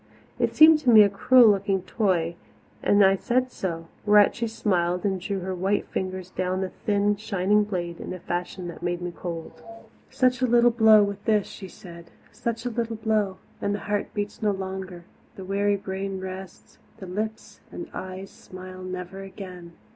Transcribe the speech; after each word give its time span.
It 0.39 0.55
seemed 0.55 0.79
to 0.79 0.89
me 0.89 1.03
a 1.03 1.09
cruel 1.09 1.51
looking 1.51 1.83
toy 1.83 2.35
and 2.81 3.05
I 3.05 3.17
said 3.17 3.51
so 3.51 3.85
whereat 4.03 4.33
she 4.35 4.47
smiled 4.47 5.05
and 5.05 5.21
drew 5.21 5.41
her 5.41 5.53
white 5.53 5.85
fingers 5.89 6.31
down 6.31 6.61
the 6.61 6.69
thin, 6.69 7.15
shining 7.17 7.65
blade 7.65 7.99
in 7.99 8.11
a 8.11 8.17
fashion 8.17 8.67
that 8.69 8.81
made 8.81 8.99
me 8.99 9.11
cold. 9.11 9.61
"Such 10.09 10.41
a 10.41 10.47
little 10.47 10.71
blow 10.71 11.03
with 11.03 11.23
this," 11.25 11.45
she 11.45 11.67
said, 11.67 12.09
"such 12.31 12.65
a 12.65 12.71
little 12.71 12.95
blow 12.95 13.37
and 13.61 13.75
the 13.75 13.79
heart 13.85 14.11
beats 14.15 14.41
no 14.41 14.49
longer, 14.49 15.03
the 15.35 15.45
weary 15.45 15.75
brain 15.77 16.19
rests, 16.19 16.79
the 16.97 17.05
lips 17.05 17.59
and 17.71 17.87
eyes 17.93 18.31
smile 18.31 18.81
never 18.81 19.21
again! 19.21 19.73